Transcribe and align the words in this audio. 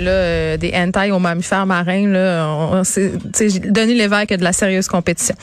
là, 0.00 0.10
euh, 0.10 0.56
des 0.56 0.72
hentai 0.74 1.10
aux 1.10 1.18
mammifères 1.18 1.66
marins, 1.66 2.08
là, 2.08 2.48
on, 2.48 2.84
c'est, 2.84 3.12
Denis 3.70 3.94
Lévesque 3.94 4.32
a 4.32 4.36
de 4.36 4.44
la 4.44 4.52
sérieuse 4.52 4.88
compétition. 4.88 5.34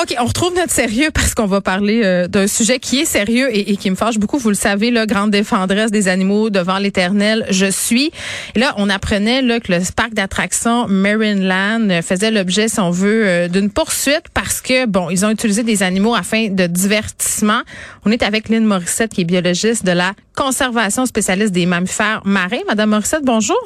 OK, 0.00 0.14
on 0.20 0.24
retrouve 0.24 0.54
notre 0.54 0.72
sérieux 0.72 1.10
parce 1.12 1.34
qu'on 1.34 1.46
va 1.46 1.60
parler 1.60 2.02
euh, 2.04 2.28
d'un 2.28 2.46
sujet 2.46 2.78
qui 2.78 3.00
est 3.00 3.04
sérieux 3.04 3.48
et, 3.52 3.76
qui 3.76 3.90
me 3.90 3.96
fâche 3.96 4.18
beaucoup. 4.18 4.38
Vous 4.38 4.48
le 4.48 4.54
savez, 4.54 4.90
là, 4.90 5.06
grande 5.06 5.30
défendresse 5.30 5.90
des 5.90 6.08
animaux 6.08 6.50
devant 6.50 6.78
l'éternel, 6.78 7.46
je 7.50 7.70
suis. 7.70 8.10
Et 8.54 8.58
là, 8.58 8.74
on 8.76 8.88
apprenait 8.88 9.42
là, 9.42 9.60
que 9.60 9.72
le 9.72 9.80
parc 9.94 10.14
d'attractions 10.14 10.86
Marineland 10.88 12.02
faisait 12.02 12.30
l'objet, 12.30 12.68
si 12.68 12.80
on 12.80 12.90
veut, 12.90 13.26
euh, 13.26 13.48
d'une 13.48 13.70
poursuite 13.70 14.24
parce 14.34 14.60
que, 14.60 14.86
bon, 14.86 15.10
ils 15.10 15.24
ont 15.24 15.30
utilisé 15.30 15.62
des 15.62 15.82
animaux 15.82 16.14
afin 16.14 16.48
de 16.48 16.66
divertissement. 16.66 17.62
On 18.04 18.10
est 18.10 18.22
avec 18.22 18.48
Lynn 18.48 18.64
Morissette, 18.64 19.12
qui 19.12 19.22
est 19.22 19.24
biologiste 19.24 19.84
de 19.84 19.92
la 19.92 20.12
conservation 20.36 21.06
spécialiste 21.06 21.52
des 21.52 21.66
mammifères 21.66 22.22
marins. 22.24 22.60
Madame 22.68 22.90
Morissette, 22.90 23.24
bonjour. 23.24 23.58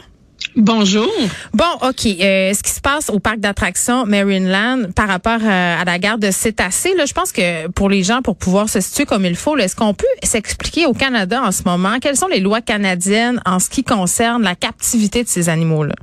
Bonjour. 0.57 1.11
Bon, 1.52 1.64
OK. 1.82 2.06
Euh, 2.06 2.55
ce 2.55 2.62
qui 2.62 2.70
se 2.70 2.80
passe 2.80 3.10
au 3.10 3.19
parc 3.19 3.38
d'attractions 3.38 4.06
Marineland 4.06 4.92
par 4.95 5.09
rapport 5.09 5.41
euh, 5.42 5.80
à 5.80 5.84
la 5.84 5.98
garde 5.98 6.20
de 6.20 6.30
cétacés, 6.30 6.95
là, 6.96 7.06
je 7.06 7.12
pense 7.12 7.33
que 7.33 7.69
pour 7.69 7.88
les 7.88 8.05
gens, 8.05 8.23
pour 8.23 8.37
pouvoir 8.37 8.69
se 8.69 8.80
situer 8.80 9.05
comme 9.05 9.24
il 9.24 9.34
faut, 9.34 9.56
est-ce 9.56 9.74
qu'on 9.74 9.95
peut 9.95 10.06
s'expliquer 10.23 10.87
au 10.87 10.93
Canada 10.93 11.43
en 11.43 11.51
ce 11.51 11.65
moment 11.65 11.98
quelles 12.01 12.16
sont 12.16 12.29
les 12.29 12.41
lois 12.41 12.60
canadiennes 12.60 13.41
en 13.45 13.59
ce 13.59 13.69
qui 13.69 13.82
concerne 13.82 14.43
la 14.43 14.55
captivité 14.55 15.24
de 15.24 15.29
ces 15.29 15.48
animaux-là? 15.48 15.95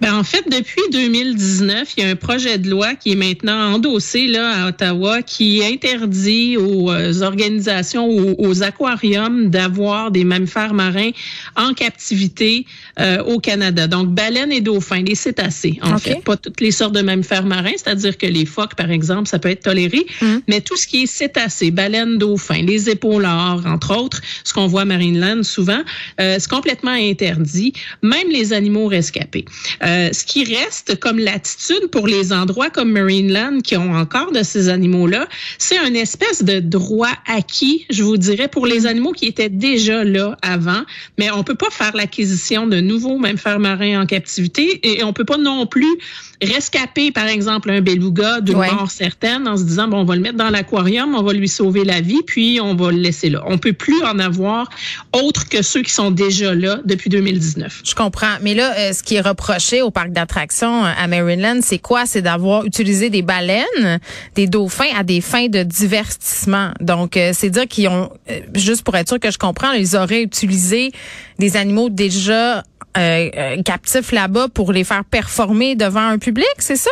Ben 0.00 0.14
en 0.14 0.24
fait, 0.24 0.44
depuis 0.50 0.82
2019, 0.92 1.94
il 1.96 2.04
y 2.04 2.06
a 2.06 2.10
un 2.10 2.16
projet 2.16 2.58
de 2.58 2.68
loi 2.70 2.94
qui 2.94 3.12
est 3.12 3.16
maintenant 3.16 3.74
endossé 3.74 4.26
là 4.26 4.64
à 4.64 4.68
Ottawa 4.68 5.22
qui 5.22 5.62
interdit 5.64 6.56
aux 6.56 6.90
euh, 6.90 7.22
organisations 7.22 8.08
aux, 8.08 8.62
aquariums 8.62 9.50
d'avoir 9.50 10.10
des 10.10 10.24
mammifères 10.24 10.74
marins 10.74 11.10
en 11.56 11.72
captivité 11.72 12.66
euh, 12.98 13.22
au 13.24 13.38
Canada. 13.38 13.86
Donc 13.86 14.08
baleines 14.08 14.52
et 14.52 14.60
dauphins, 14.60 15.02
les 15.02 15.14
cétacés 15.14 15.78
en 15.82 15.98
fait, 15.98 16.22
pas 16.24 16.36
toutes 16.36 16.60
les 16.60 16.70
sortes 16.70 16.94
de 16.94 17.02
mammifères 17.02 17.44
marins, 17.44 17.72
c'est-à-dire 17.76 18.16
que 18.16 18.26
les 18.26 18.46
phoques 18.46 18.74
par 18.74 18.90
exemple, 18.90 19.28
ça 19.28 19.38
peut 19.38 19.50
être 19.50 19.62
toléré, 19.62 20.06
hum. 20.22 20.42
mais 20.48 20.60
tout 20.60 20.76
ce 20.76 20.86
qui 20.86 21.02
est 21.02 21.06
cétacés, 21.06 21.70
baleines, 21.70 22.18
dauphins, 22.18 22.62
les 22.62 22.90
épaulards 22.90 23.64
entre 23.66 23.96
autres, 23.96 24.20
ce 24.44 24.52
qu'on 24.52 24.66
voit 24.66 24.82
à 24.82 24.84
Marineland 24.84 25.42
souvent, 25.42 25.80
euh, 26.20 26.36
c'est 26.38 26.50
complètement 26.50 26.90
interdit, 26.90 27.72
même 28.02 28.28
les 28.30 28.52
animaux 28.52 28.86
rescapés. 28.86 29.44
Euh, 29.82 30.10
ce 30.12 30.24
qui 30.24 30.44
reste 30.44 30.98
comme 30.98 31.18
l'attitude 31.18 31.88
pour 31.90 32.06
les 32.06 32.32
endroits 32.32 32.70
comme 32.70 32.92
Marineland 32.92 33.60
qui 33.60 33.76
ont 33.76 33.94
encore 33.94 34.32
de 34.32 34.42
ces 34.42 34.68
animaux-là, 34.68 35.28
c'est 35.58 35.78
une 35.78 35.96
espèce 35.96 36.42
de 36.42 36.60
droit 36.60 37.12
acquis, 37.26 37.86
je 37.90 38.02
vous 38.02 38.16
dirais, 38.16 38.48
pour 38.48 38.66
les 38.66 38.86
animaux 38.86 39.12
qui 39.12 39.26
étaient 39.26 39.48
déjà 39.48 40.04
là 40.04 40.36
avant. 40.42 40.82
Mais 41.18 41.30
on 41.30 41.44
peut 41.44 41.54
pas 41.54 41.70
faire 41.70 41.94
l'acquisition 41.96 42.66
de 42.66 42.80
nouveaux 42.80 43.18
mammifères 43.18 43.60
marins 43.60 44.02
en 44.02 44.06
captivité 44.06 44.80
et 44.82 45.04
on 45.04 45.12
peut 45.12 45.24
pas 45.24 45.38
non 45.38 45.66
plus 45.66 45.98
rescaper, 46.42 47.12
par 47.12 47.26
exemple, 47.26 47.70
un 47.70 47.80
beluga 47.80 48.40
d'une 48.40 48.56
mort 48.56 48.90
certaine 48.90 49.46
en 49.46 49.56
se 49.56 49.64
disant, 49.64 49.88
bon, 49.88 49.98
on 49.98 50.04
va 50.04 50.16
le 50.16 50.22
mettre 50.22 50.36
dans 50.36 50.50
l'aquarium, 50.50 51.14
on 51.14 51.22
va 51.22 51.32
lui 51.32 51.48
sauver 51.48 51.84
la 51.84 52.00
vie, 52.00 52.22
puis 52.26 52.60
on 52.62 52.74
va 52.74 52.90
le 52.90 52.98
laisser 52.98 53.28
là. 53.30 53.42
On 53.46 53.58
peut 53.58 53.72
plus 53.72 54.02
en 54.02 54.18
avoir 54.18 54.68
autre 55.12 55.48
que 55.48 55.62
ceux 55.62 55.82
qui 55.82 55.92
sont 55.92 56.10
déjà 56.10 56.54
là 56.54 56.78
depuis 56.84 57.10
2019. 57.10 57.82
Je 57.84 57.94
comprends. 57.94 58.36
Mais 58.42 58.54
là, 58.54 58.74
euh, 58.78 58.92
ce 58.92 59.02
qui 59.02 59.16
est 59.16 59.20
reproché 59.20 59.82
au 59.82 59.90
parc 59.90 60.10
d'attractions 60.10 60.84
euh, 60.84 60.90
à 60.96 61.06
Maryland, 61.08 61.60
c'est 61.62 61.78
quoi? 61.78 62.06
C'est 62.06 62.22
d'avoir 62.22 62.64
utilisé 62.64 63.10
des 63.10 63.22
baleines, 63.22 64.00
des 64.34 64.46
dauphins 64.46 64.92
à 64.96 65.02
des 65.02 65.20
fins 65.20 65.48
de 65.48 65.62
divertissement. 65.62 66.70
Donc, 66.80 67.16
euh, 67.16 67.32
c'est 67.34 67.50
dire 67.50 67.68
qu'ils 67.68 67.88
ont, 67.88 68.10
juste 68.54 68.82
pour 68.82 68.96
être 68.96 69.08
sûr 69.08 69.20
que 69.20 69.30
je 69.30 69.38
comprends, 69.38 69.72
ils 69.72 69.96
auraient 69.96 70.22
utilisé 70.22 70.92
des 71.38 71.56
animaux 71.56 71.88
déjà 71.90 72.62
euh, 72.96 73.62
captifs 73.62 74.12
là-bas 74.12 74.48
pour 74.48 74.72
les 74.72 74.84
faire 74.84 75.04
performer 75.04 75.76
devant 75.76 76.06
un 76.08 76.18
public, 76.18 76.46
c'est 76.58 76.76
ça? 76.76 76.90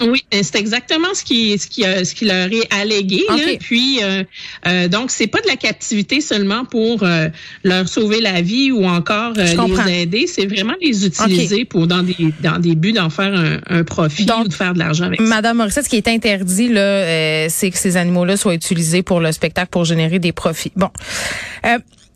Oui, 0.00 0.24
c'est 0.30 0.54
exactement 0.56 1.08
ce 1.12 1.24
qui 1.24 1.58
ce 1.58 1.66
qui 1.66 1.84
euh, 1.84 2.04
ce 2.04 2.14
qui 2.14 2.24
leur 2.24 2.46
est 2.52 2.72
allégué. 2.72 3.24
Puis 3.58 3.98
euh, 4.00 4.22
euh, 4.66 4.86
donc 4.86 5.10
c'est 5.10 5.26
pas 5.26 5.40
de 5.40 5.48
la 5.48 5.56
captivité 5.56 6.20
seulement 6.20 6.64
pour 6.64 7.02
euh, 7.02 7.28
leur 7.64 7.88
sauver 7.88 8.20
la 8.20 8.40
vie 8.40 8.70
ou 8.70 8.84
encore 8.84 9.32
les 9.32 10.02
aider, 10.02 10.28
c'est 10.28 10.46
vraiment 10.46 10.74
les 10.80 11.04
utiliser 11.04 11.64
pour 11.64 11.88
dans 11.88 12.04
des 12.04 12.32
dans 12.40 12.60
des 12.60 12.76
buts 12.76 12.92
d'en 12.92 13.10
faire 13.10 13.34
un, 13.34 13.58
un 13.68 13.82
profit 13.82 14.26
ou 14.40 14.46
de 14.46 14.52
faire 14.52 14.74
de 14.74 14.78
l'argent 14.78 15.06
avec. 15.06 15.20
Madame 15.20 15.56
Morissette, 15.56 15.84
ce 15.84 15.88
qui 15.88 15.96
est 15.96 16.08
interdit 16.08 16.68
là, 16.68 17.48
c'est 17.48 17.70
que 17.72 17.78
ces 17.78 17.96
animaux-là 17.96 18.36
soient 18.36 18.54
utilisés 18.54 19.02
pour 19.02 19.18
le 19.18 19.32
spectacle 19.32 19.70
pour 19.70 19.84
générer 19.84 20.20
des 20.20 20.32
profits. 20.32 20.72
Bon. 20.76 20.90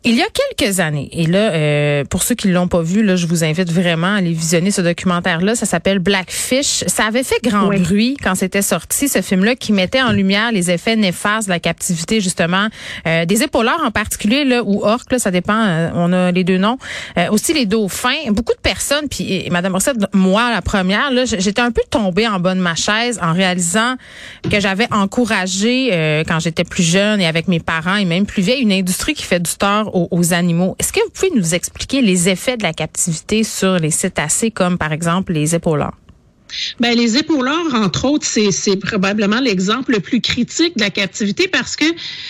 Il 0.05 0.15
y 0.15 0.21
a 0.21 0.25
quelques 0.57 0.81
années, 0.81 1.07
et 1.13 1.27
là, 1.27 1.53
euh, 1.53 2.03
pour 2.03 2.23
ceux 2.23 2.35
qui 2.35 2.49
l'ont 2.49 2.67
pas 2.67 2.81
vu, 2.81 3.03
là, 3.03 3.15
je 3.15 3.25
vous 3.25 3.45
invite 3.45 3.71
vraiment 3.71 4.15
à 4.15 4.17
aller 4.17 4.33
visionner 4.33 4.69
ce 4.69 4.81
documentaire-là. 4.81 5.55
Ça 5.55 5.65
s'appelle 5.65 5.99
Blackfish. 5.99 6.83
Ça 6.87 7.05
avait 7.05 7.23
fait 7.23 7.41
grand 7.41 7.67
bruit 7.67 8.17
quand 8.21 8.35
c'était 8.35 8.61
sorti, 8.61 9.07
ce 9.07 9.21
film-là, 9.21 9.55
qui 9.55 9.71
mettait 9.71 10.01
en 10.01 10.11
lumière 10.11 10.51
les 10.51 10.69
effets 10.71 10.97
néfastes 10.97 11.47
de 11.47 11.53
la 11.53 11.61
captivité, 11.61 12.19
justement, 12.19 12.67
euh, 13.07 13.23
des 13.23 13.43
épaulards 13.43 13.81
en 13.81 13.91
particulier, 13.91 14.43
là, 14.43 14.61
ou 14.65 14.83
orques, 14.83 15.09
là, 15.09 15.19
ça 15.19 15.31
dépend, 15.31 15.57
euh, 15.57 15.89
on 15.95 16.11
a 16.11 16.33
les 16.33 16.43
deux 16.43 16.57
noms. 16.57 16.77
aussi 17.31 17.53
les 17.53 17.65
dauphins. 17.65 18.29
Beaucoup 18.31 18.53
de 18.53 18.61
personnes, 18.61 19.07
puis 19.09 19.47
Madame 19.51 19.71
Rossette, 19.71 19.95
moi, 20.13 20.51
la 20.51 20.61
première, 20.61 21.11
là, 21.11 21.23
j'étais 21.23 21.61
un 21.61 21.71
peu 21.71 21.81
tombée 21.89 22.27
en 22.27 22.41
bas 22.41 22.55
de 22.55 22.59
ma 22.59 22.75
chaise 22.75 23.21
en 23.23 23.31
réalisant 23.31 23.95
que 24.51 24.59
j'avais 24.59 24.87
encouragé, 24.91 26.23
quand 26.27 26.39
j'étais 26.41 26.65
plus 26.65 26.83
jeune 26.83 27.21
et 27.21 27.25
avec 27.25 27.47
mes 27.47 27.61
parents 27.61 27.95
et 27.95 28.03
même 28.03 28.25
plus 28.25 28.41
vieille, 28.41 28.63
une 28.63 28.73
industrie 28.73 29.13
qui 29.13 29.23
fait 29.23 29.39
du 29.39 29.53
tort 29.53 29.92
aux, 29.93 30.33
animaux. 30.33 30.75
Est-ce 30.79 30.91
que 30.91 31.03
vous 31.03 31.09
pouvez 31.11 31.31
nous 31.35 31.55
expliquer 31.55 32.01
les 32.01 32.29
effets 32.29 32.57
de 32.57 32.63
la 32.63 32.73
captivité 32.73 33.43
sur 33.43 33.79
les 33.79 33.91
cétacés, 33.91 34.51
comme 34.51 34.77
par 34.77 34.91
exemple 34.91 35.33
les 35.33 35.55
épaulards? 35.55 35.95
Ben, 36.79 36.97
les 36.97 37.17
épaulards, 37.17 37.73
entre 37.73 38.05
autres, 38.05 38.25
c'est 38.25 38.75
probablement 38.77 39.39
l'exemple 39.39 39.93
le 39.93 39.99
plus 39.99 40.21
critique 40.21 40.75
de 40.77 40.81
la 40.81 40.89
captivité 40.89 41.47
parce 41.47 41.75
que 41.75 41.85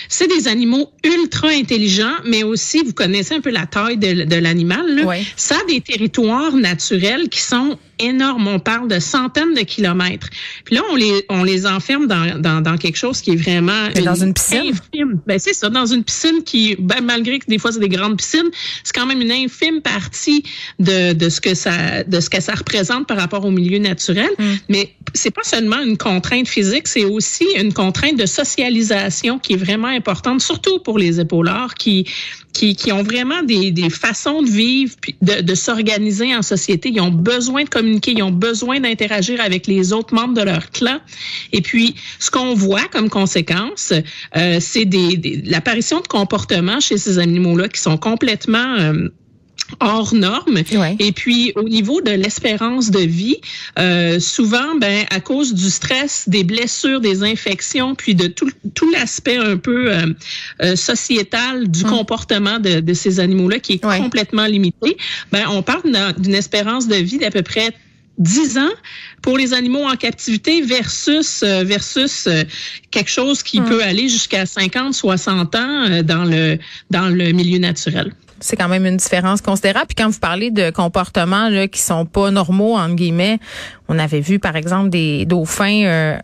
c'est 0.09 0.28
des 0.28 0.47
animaux 0.47 0.91
ultra 1.03 1.50
intelligents, 1.50 2.16
mais 2.25 2.44
aussi, 2.44 2.84
vous 2.84 2.94
connaissez 2.94 3.35
un 3.35 3.41
peu 3.41 3.51
la 3.51 3.66
taille 3.66 3.97
de, 3.97 4.23
de 4.23 4.35
l'animal, 4.35 5.06
ça 5.35 5.56
a 5.56 5.66
des 5.67 5.81
territoires 5.81 6.53
naturels 6.56 7.29
qui 7.29 7.41
sont 7.41 7.78
énorme. 8.00 8.47
On 8.47 8.59
parle 8.59 8.88
de 8.88 9.00
centaines 9.00 9.53
de 9.53 9.61
kilomètres. 9.61 10.28
Puis 10.66 10.75
là, 10.75 10.81
on 10.91 10.95
les, 10.95 11.25
on 11.29 11.44
les 11.44 11.66
enferme 11.66 12.07
dans, 12.07 12.40
dans, 12.40 12.61
dans 12.61 12.78
quelque 12.78 12.97
chose 12.97 13.22
qui 13.22 13.31
est 13.31 13.35
vraiment... 13.35 13.90
dans 14.03 14.16
une 14.16 14.34
piscine? 14.34 14.73
Infime. 14.94 15.19
Ben, 15.28 15.40
c'est 15.40 15.53
ça, 15.53 15.69
dans 15.69 15.85
une 15.85 16.03
piscine 16.03 16.44
qui, 16.44 16.75
ben, 16.79 17.01
malgré 17.01 17.40
que 17.40 17.45
des 17.47 17.59
fois, 17.59 17.72
c'est 17.72 17.79
des 17.79 17.90
grandes 17.90 18.17
piscines, 18.17 18.50
c'est 18.84 18.94
quand 18.94 19.05
même 19.05 19.22
une 19.22 19.31
infime 19.31 19.81
partie 19.81 20.44
de, 20.79 21.13
de, 21.13 21.29
ce 21.29 21.40
que 21.40 21.53
ça, 21.53 22.03
de 22.03 22.19
ce 22.19 22.29
que 22.29 22.41
ça 22.41 22.55
représente 22.55 23.07
par 23.07 23.17
rapport 23.17 23.45
au 23.45 23.51
milieu 23.51 23.78
naturel. 23.78 24.12
Mm. 24.22 24.44
Mais 24.69 24.94
c'est 25.13 25.31
pas 25.31 25.44
seulement 25.44 25.81
une 25.81 25.97
contrainte 25.97 26.47
physique, 26.47 26.88
c'est 26.88 27.06
aussi 27.06 27.46
une 27.57 27.74
contrainte 27.74 28.18
de 28.18 28.25
socialisation 28.25 29.40
qui 29.40 29.53
est 29.53 29.57
vraiment 29.57 29.88
importante, 29.88 30.41
surtout 30.41 30.79
pour 30.79 30.97
les 30.97 31.19
épaulards 31.19 31.75
qui, 31.75 32.07
qui, 32.52 32.75
qui 32.75 32.91
ont 32.91 33.03
vraiment 33.03 33.44
des, 33.44 33.72
des 33.72 33.90
façons 33.90 34.41
de 34.41 34.50
vivre, 34.50 34.96
de, 35.22 35.41
de 35.41 35.56
s'organiser 35.56 36.35
en 36.35 36.41
société. 36.41 36.90
Ils 36.90 37.02
ont 37.02 37.12
besoin 37.12 37.63
de 37.63 37.69
communiquer, 37.69 38.12
ils 38.12 38.23
ont 38.23 38.31
besoin 38.31 38.79
d'interagir 38.79 39.40
avec 39.41 39.68
les 39.68 39.94
autres 39.94 40.13
membres 40.13 40.34
de 40.34 40.41
leur 40.41 40.72
clan. 40.72 41.00
Et 41.52 41.62
puis, 41.62 41.96
ce 42.19 42.31
qu'on 42.31 42.53
voit 42.53 42.88
comme 42.91 43.09
conséquence, 43.09 43.94
euh, 44.35 44.57
c'est 44.59 44.85
des, 44.85 45.41
l'apparition 45.46 46.00
de 46.00 46.07
comportements 46.07 46.79
chez 46.79 46.97
ces 46.97 47.19
animaux-là 47.19 47.69
qui 47.69 47.81
sont 47.81 47.97
complètement 47.97 48.75
euh, 48.79 49.09
hors 49.79 50.13
normes. 50.13 50.59
Et 51.00 51.11
puis 51.11 51.53
au 51.56 51.63
niveau 51.63 52.01
de 52.01 52.11
l'espérance 52.11 52.91
de 52.91 53.00
vie, 53.00 53.38
euh, 53.79 54.19
souvent, 54.19 54.75
ben 54.79 55.06
à 55.09 55.19
cause 55.19 55.53
du 55.53 55.69
stress, 55.69 56.28
des 56.28 56.44
blessures, 56.44 57.01
des 57.01 57.23
infections, 57.23 57.95
puis 57.95 58.16
de 58.16 58.28
tout, 58.28 58.50
tout 58.73 58.89
l'aspect 58.91 59.38
un 59.38 59.57
peu 59.57 59.91
euh, 59.91 60.06
euh 60.61 60.75
sociétal 60.75 61.69
du 61.69 61.84
hum. 61.84 61.91
comportement 61.91 62.59
de, 62.59 62.79
de 62.79 62.94
ces 62.94 63.19
animaux-là 63.19 63.59
qui 63.59 63.73
est 63.73 63.79
complètement 63.79 64.45
limité, 64.45 64.97
ben 65.31 65.45
on 65.50 65.61
parle 65.61 65.84
d'une 66.17 66.35
espérance 66.35 66.88
de 66.88 66.95
vie 66.95 67.17
d'à 67.17 67.31
peu 67.31 67.41
près 67.41 67.72
10 68.17 68.58
ans 68.59 68.73
pour 69.22 69.37
les 69.37 69.53
animaux 69.53 69.85
en 69.85 69.96
captivité 69.96 70.61
versus 70.61 71.41
euh, 71.43 71.64
versus 71.64 72.28
quelque 72.91 73.09
chose 73.09 73.41
qui 73.43 73.59
hum. 73.59 73.66
peut 73.66 73.84
aller 73.84 74.08
jusqu'à 74.09 74.46
50 74.46 74.93
60 74.93 75.55
ans 75.55 76.02
dans 76.03 76.26
le 76.26 76.58
dans 76.91 77.09
le 77.09 77.31
milieu 77.31 77.59
naturel 77.59 78.14
c'est 78.43 78.57
quand 78.57 78.67
même 78.67 78.85
une 78.85 78.97
différence 78.97 79.41
considérable. 79.41 79.87
Puis 79.87 79.95
quand 79.95 80.09
vous 80.09 80.19
parlez 80.19 80.51
de 80.51 80.69
comportements 80.69 81.49
là, 81.49 81.67
qui 81.67 81.79
sont 81.79 82.05
pas 82.05 82.29
normaux, 82.29 82.75
entre 82.75 82.95
guillemets, 82.95 83.40
on 83.87 83.97
avait 83.97 84.19
vu 84.19 84.40
par 84.40 84.55
exemple 84.55 84.90
des 84.90 85.25
dauphins 85.25 85.84
euh, 85.85 86.17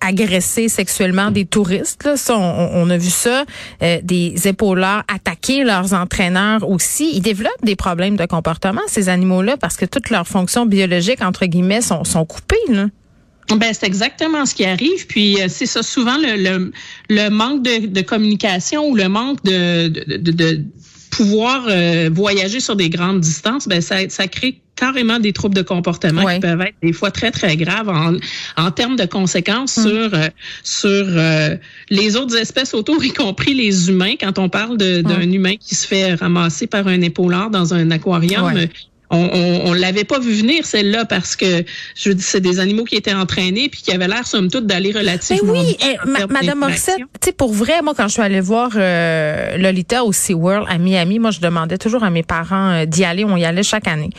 agresser 0.00 0.68
sexuellement 0.68 1.30
des 1.30 1.44
touristes. 1.44 2.04
Là. 2.04 2.16
Ça, 2.16 2.36
on, 2.38 2.88
a 2.88 2.96
vu 2.96 3.10
ça. 3.10 3.44
Euh, 3.82 3.98
des 4.02 4.48
épaulards 4.48 5.04
attaquer 5.12 5.64
leurs 5.64 5.92
entraîneurs 5.92 6.68
aussi. 6.68 7.10
Ils 7.14 7.20
développent 7.20 7.64
des 7.64 7.76
problèmes 7.76 8.16
de 8.16 8.24
comportement, 8.26 8.80
ces 8.86 9.08
animaux-là, 9.08 9.56
parce 9.58 9.76
que 9.76 9.84
toutes 9.84 10.10
leurs 10.10 10.26
fonctions 10.26 10.64
biologiques, 10.64 11.22
entre 11.22 11.44
guillemets, 11.46 11.82
sont, 11.82 12.04
sont 12.04 12.24
coupées. 12.24 12.56
Là. 12.68 12.86
Ben, 13.56 13.72
c'est 13.72 13.86
exactement 13.86 14.46
ce 14.46 14.54
qui 14.54 14.64
arrive. 14.64 15.06
Puis 15.06 15.40
euh, 15.40 15.46
c'est 15.48 15.66
ça 15.66 15.82
souvent 15.82 16.16
le, 16.16 16.36
le, 16.36 16.72
le 17.08 17.28
manque 17.28 17.62
de, 17.62 17.86
de, 17.86 18.00
communication 18.00 18.88
ou 18.88 18.94
le 18.94 19.08
manque 19.08 19.42
de, 19.44 19.88
de, 19.88 20.30
de 20.30 20.64
pouvoir 21.10 21.68
voyager 22.10 22.60
sur 22.60 22.76
des 22.76 22.88
grandes 22.90 23.20
distances, 23.20 23.68
ben 23.68 23.80
ça, 23.80 24.08
ça 24.08 24.28
crée 24.28 24.60
carrément 24.76 25.18
des 25.18 25.32
troubles 25.32 25.54
de 25.54 25.62
comportement 25.62 26.24
qui 26.24 26.40
peuvent 26.40 26.60
être 26.62 26.76
des 26.82 26.94
fois 26.94 27.10
très 27.10 27.30
très 27.30 27.56
graves 27.56 27.90
en, 27.90 28.14
en 28.56 28.70
termes 28.70 28.96
de 28.96 29.04
conséquences 29.04 29.76
mm. 29.76 29.82
sur 29.82 30.10
sur 30.62 31.06
les 31.90 32.16
autres 32.16 32.36
espèces 32.36 32.72
autour, 32.74 33.04
y 33.04 33.12
compris 33.12 33.54
les 33.54 33.90
humains. 33.90 34.14
Quand 34.18 34.38
on 34.38 34.48
parle 34.48 34.78
d'un 34.78 35.30
humain 35.30 35.56
qui 35.56 35.74
se 35.74 35.86
fait 35.86 36.14
ramasser 36.14 36.66
par 36.66 36.86
un 36.86 37.00
épaulard 37.02 37.50
dans 37.50 37.74
un 37.74 37.90
aquarium, 37.90 38.54
on, 39.10 39.62
on, 39.66 39.72
l'avait 39.72 40.04
pas 40.04 40.20
vu 40.20 40.32
venir 40.32 40.64
celle-là 40.64 41.04
parce 41.04 41.34
que 41.34 41.64
je 41.96 42.12
dis 42.12 42.22
c'est 42.22 42.40
des 42.40 42.60
animaux 42.60 42.84
qui 42.84 42.94
étaient 42.94 43.14
entraînés 43.14 43.68
puis 43.68 43.82
qui 43.82 43.92
avaient 43.92 44.06
l'air 44.06 44.26
somme 44.26 44.48
toute 44.48 44.66
d'aller 44.66 44.92
relativement. 44.92 45.52
Mais 45.52 45.60
oui, 45.60 45.76
eh, 45.84 46.28
Madame 46.28 46.60
Morissette, 46.60 46.98
tu 46.98 47.04
sais 47.24 47.32
pour 47.32 47.52
vrai, 47.52 47.82
moi 47.82 47.94
quand 47.96 48.06
je 48.06 48.12
suis 48.12 48.22
allée 48.22 48.40
voir 48.40 48.70
euh, 48.76 49.56
Lolita 49.56 50.04
au 50.04 50.12
SeaWorld 50.12 50.66
à 50.68 50.78
Miami, 50.78 51.18
moi 51.18 51.32
je 51.32 51.40
demandais 51.40 51.76
toujours 51.76 52.04
à 52.04 52.10
mes 52.10 52.22
parents 52.22 52.70
euh, 52.70 52.84
d'y 52.86 53.04
aller, 53.04 53.24
on 53.24 53.36
y 53.36 53.44
allait 53.44 53.64
chaque 53.64 53.88
année. 53.88 54.10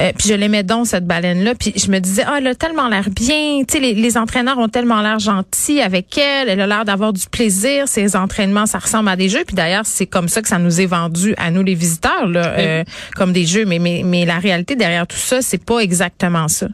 Euh, 0.00 0.12
puis 0.16 0.28
je 0.28 0.34
l'aimais 0.34 0.62
donc 0.62 0.86
cette 0.86 1.06
baleine 1.06 1.42
là, 1.42 1.54
puis 1.56 1.72
je 1.74 1.90
me 1.90 1.98
disais 1.98 2.22
ah 2.26 2.36
elle 2.38 2.46
a 2.46 2.54
tellement 2.54 2.88
l'air 2.88 3.10
bien, 3.10 3.62
tu 3.66 3.74
sais 3.74 3.80
les, 3.80 3.94
les, 3.94 4.16
entraîneurs 4.16 4.58
ont 4.58 4.68
tellement 4.68 5.02
l'air 5.02 5.18
gentils 5.18 5.80
avec 5.80 6.16
elle, 6.18 6.48
elle 6.48 6.60
a 6.60 6.66
l'air 6.68 6.84
d'avoir 6.84 7.12
du 7.12 7.26
plaisir, 7.26 7.88
ses 7.88 8.14
entraînements 8.14 8.66
ça 8.66 8.78
ressemble 8.78 9.08
à 9.08 9.16
des 9.16 9.28
jeux, 9.28 9.42
puis 9.44 9.56
d'ailleurs 9.56 9.86
c'est 9.86 10.06
comme 10.06 10.28
ça 10.28 10.40
que 10.40 10.48
ça 10.48 10.58
nous 10.58 10.80
est 10.80 10.86
vendu 10.86 11.34
à 11.36 11.50
nous 11.50 11.64
les 11.64 11.74
visiteurs 11.74 12.28
là, 12.28 12.54
euh, 12.58 12.84
comme 13.16 13.32
des 13.32 13.44
jeux, 13.44 13.64
mais 13.64 13.80
mais 13.80 14.02
mais 14.04 14.24
la 14.24 14.35
la 14.36 14.40
réalité 14.40 14.76
derrière 14.76 15.06
tout 15.06 15.16
ça, 15.16 15.40
c'est 15.40 15.64
pas 15.64 15.78
exactement 15.78 16.48
ça. 16.48 16.68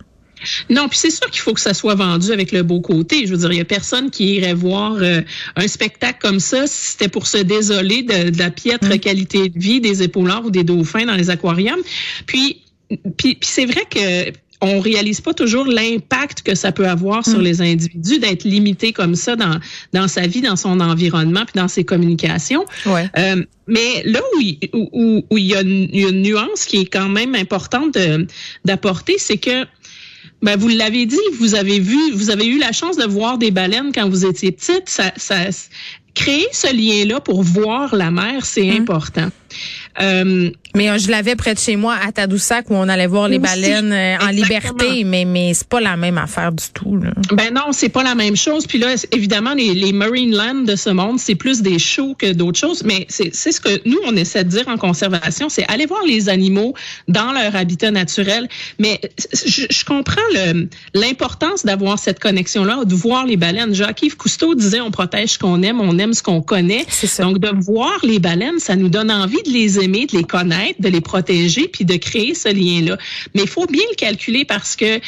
Non, 0.69 0.89
puis 0.89 0.99
c'est 0.99 1.11
sûr 1.11 1.31
qu'il 1.31 1.41
faut 1.41 1.55
que 1.55 1.61
ça 1.61 1.73
soit 1.73 1.95
vendu 1.95 2.33
avec 2.33 2.51
le 2.51 2.65
beau 2.65 2.81
côté. 2.81 3.25
Je 3.25 3.31
veux 3.31 3.39
dire, 3.39 3.53
il 3.53 3.59
y 3.59 3.61
a 3.61 3.65
personne 3.65 4.11
qui 4.11 4.35
irait 4.35 4.55
voir 4.55 4.95
euh, 4.95 5.21
un 5.55 5.69
spectacle 5.69 6.19
comme 6.21 6.41
ça 6.41 6.67
si 6.67 6.93
c'était 6.93 7.09
pour 7.09 7.29
se 7.29 7.39
désoler 7.39 8.03
de, 8.03 8.37
la 8.37 8.51
piètre 8.51 8.89
mm. 8.89 8.99
qualité 8.99 9.49
de 9.49 9.57
vie 9.57 9.81
des 9.81 10.03
épaulards 10.03 10.45
ou 10.45 10.51
des 10.51 10.65
dauphins 10.65 11.07
dans 11.07 11.15
les 11.15 11.31
aquariums. 11.31 11.79
Puis, 12.27 12.63
puis, 13.17 13.37
puis 13.37 13.39
c'est 13.43 13.67
vrai 13.67 13.83
que 13.89 14.33
on 14.63 14.81
réalise 14.81 15.21
pas 15.21 15.35
toujours 15.35 15.67
l'impact 15.67 16.43
que 16.43 16.55
ça 16.55 16.73
peut 16.73 16.89
avoir 16.89 17.25
sur 17.25 17.41
mm. 17.41 17.43
les 17.43 17.61
individus 17.61 18.19
d'être 18.19 18.45
limité 18.45 18.93
comme 18.93 19.17
ça 19.17 19.37
dans 19.37 19.59
dans 19.93 20.09
sa 20.09 20.27
vie, 20.27 20.41
dans 20.41 20.57
son 20.57 20.81
environnement, 20.81 21.45
puis 21.45 21.55
dans 21.61 21.69
ses 21.69 21.85
communications. 21.85 22.65
Ouais. 22.87 23.11
Euh, 23.19 23.45
mais 23.67 24.03
là 24.05 24.21
où 24.35 24.41
il, 24.41 24.59
où, 24.73 25.25
où 25.29 25.39
il, 25.39 25.47
y 25.47 25.55
a 25.55 25.63
une, 25.63 25.89
une, 25.93 26.23
nuance 26.23 26.65
qui 26.65 26.79
est 26.79 26.87
quand 26.87 27.09
même 27.09 27.35
importante 27.35 27.97
d'apporter, 28.65 29.17
c'est 29.19 29.39
que 29.39 29.67
ben, 30.43 30.57
vous 30.57 30.69
l'avez 30.69 31.07
dit, 31.07 31.17
vous 31.39 31.55
avez 31.55 31.79
vu, 31.79 32.13
vous 32.13 32.31
avez 32.31 32.47
eu 32.47 32.59
la 32.59 32.73
chance 32.73 32.97
de 32.97 33.05
voir 33.05 33.39
des 33.39 33.51
baleines 33.51 33.93
quand 33.95 34.09
vous 34.09 34.27
étiez 34.27 34.51
petite. 34.51 34.89
Ça, 34.89 35.13
ça, 35.17 35.37
créer 36.15 36.47
ce 36.53 36.75
lien-là 36.75 37.21
pour 37.21 37.43
voir 37.43 37.95
la 37.95 38.11
mer, 38.11 38.45
c'est 38.45 38.71
mm. 38.71 38.83
important. 38.83 39.29
Euh, 40.01 40.51
mais 40.75 40.91
euh, 40.91 40.99
je 40.99 41.11
l'avais 41.11 41.37
près 41.37 41.55
de 41.55 41.59
chez 41.59 41.77
moi 41.77 41.97
à 42.03 42.13
Tadoussac 42.13 42.71
où 42.71 42.75
on 42.75 42.89
allait 42.89 43.07
voir 43.07 43.29
les 43.29 43.39
baleines 43.39 43.93
euh, 43.93 44.17
en 44.21 44.29
liberté, 44.29 45.05
mais 45.05 45.25
mais 45.25 45.55
c'est 45.55 45.69
pas 45.69 45.81
la 45.81 45.97
même 45.97 46.19
affaire 46.19 46.53
du 46.53 46.65
tout. 46.73 46.97
Là. 46.97 47.11
Ben 47.33 47.53
non, 47.53 47.73
c'est 47.73 47.89
pas 47.89 48.03
la 48.03 48.15
même 48.15 48.37
chose. 48.37 48.67
Puis 48.67 48.79
là, 48.79 48.95
évidemment, 49.13 49.55
les, 49.55 49.75
les 49.75 49.93
marine 49.93 50.35
land 50.35 50.63
de 50.65 50.77
ce 50.77 50.91
monde, 50.91 51.19
c'est 51.19 51.35
plus 51.35 51.63
des 51.63 51.79
shows 51.79 52.15
que 52.19 52.33
d'autres 52.33 52.59
choses. 52.59 52.83
Mais 52.85 53.07
c'est 53.09 53.33
ce 53.33 53.61
que 53.61 53.89
nous 53.89 53.99
on 54.07 54.17
essaie 54.17 54.45
de 54.45 54.49
dire 54.49 54.69
en 54.69 54.77
conservation, 54.77 55.49
c'est 55.49 55.65
aller 55.71 55.87
voir 55.87 56.03
les 56.07 56.29
animaux 56.29 56.75
dans 57.09 57.33
leur 57.33 57.55
habitat 57.57 57.91
naturel. 57.91 58.49
Mais 58.79 59.01
je, 59.47 59.67
je 59.69 59.85
comprends 59.85 60.21
l'importance 60.95 61.65
d'avoir 61.65 61.99
cette 61.99 62.19
connexion-là, 62.19 62.85
de 62.85 62.95
voir 62.95 63.27
les 63.27 63.37
baleines. 63.37 63.75
Jacques-Yves 63.75 64.17
Cousteau 64.17 64.55
disait 64.55 64.81
on 64.81 64.91
protège 64.91 65.31
ce 65.31 65.39
qu'on 65.39 65.63
aime, 65.63 65.81
on 65.81 65.99
aime 65.99 66.15
ce 66.15 66.23
qu'on 66.23 66.41
connaît. 66.41 66.85
Donc 67.19 67.39
de 67.39 67.51
voir 67.63 67.99
les 68.03 68.19
baleines, 68.19 68.59
ça 68.59 68.77
nous 68.77 68.89
donne 68.89 69.11
envie 69.11 69.43
de 69.45 69.51
les 69.51 69.81
aimer, 69.81 70.07
de 70.07 70.17
les 70.17 70.25
connaître, 70.25 70.62
de 70.79 70.89
les 70.89 71.01
protéger, 71.01 71.69
puis 71.69 71.85
de 71.85 71.97
créer 71.97 72.35
ce 72.35 72.49
lien-là. 72.49 72.99
Mais 73.35 73.43
il 73.43 73.49
faut 73.49 73.67
bien 73.67 73.85
le 73.91 73.97
calculer 73.97 74.45
parce 74.45 74.77
que 74.77 74.99